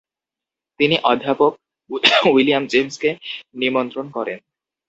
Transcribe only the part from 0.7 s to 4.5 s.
তিনি অধ্যাপক উইলিয়াম জেমসকে নিমন্ত্রণ করেন।